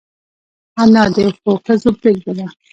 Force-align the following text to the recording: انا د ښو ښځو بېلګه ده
انا 0.81 1.03
د 1.15 1.17
ښو 1.37 1.51
ښځو 1.65 1.89
بېلګه 1.99 2.31
ده 2.37 2.47